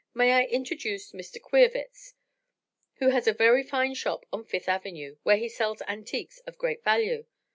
May 0.15 0.31
I 0.31 0.45
introduce 0.45 1.11
Mr. 1.11 1.39
Queerwitz, 1.39 2.15
who 2.95 3.09
has 3.09 3.27
a 3.27 3.33
very 3.33 3.61
fine 3.61 3.93
shop 3.93 4.25
on 4.33 4.43
Fifth 4.43 4.67
Avenue, 4.67 5.17
where 5.21 5.37
he 5.37 5.47
sells 5.47 5.83
antiques 5.83 6.39
of 6.47 6.57
great 6.57 6.83
value? 6.83 7.25